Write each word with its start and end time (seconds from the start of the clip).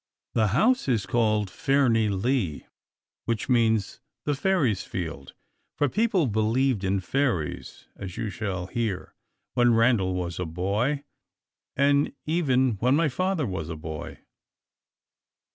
The 0.33 0.47
house 0.47 0.87
is 0.87 1.05
called 1.05 1.51
Fairnilee, 1.51 2.65
which 3.25 3.49
means 3.49 3.99
"the 4.25 4.33
Fairies' 4.33 4.81
Field;" 4.81 5.33
for 5.77 5.87
people 5.89 6.25
believed 6.25 6.83
in 6.83 6.99
fairies, 6.99 7.85
as 7.95 8.17
you 8.17 8.31
shall 8.31 8.65
hear, 8.65 9.13
when 9.53 9.75
Randal 9.75 10.15
was 10.15 10.39
a 10.39 10.45
boy, 10.47 11.03
and 11.75 12.13
even 12.25 12.77
when 12.79 12.95
my 12.95 13.09
father 13.09 13.45
was 13.45 13.69
a 13.69 13.75
boy. 13.75 14.17